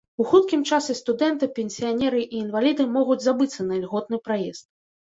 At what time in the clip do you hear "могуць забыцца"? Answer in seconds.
2.99-3.61